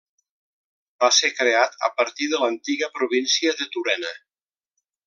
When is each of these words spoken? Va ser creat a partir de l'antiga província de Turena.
Va 1.03 1.09
ser 1.17 1.29
creat 1.41 1.77
a 1.89 1.91
partir 2.01 2.31
de 2.33 2.41
l'antiga 2.45 2.91
província 2.99 3.57
de 3.63 3.71
Turena. 3.77 4.17